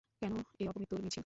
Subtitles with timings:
[0.21, 1.19] কেন এ অপমৃত্যুর মিছিল?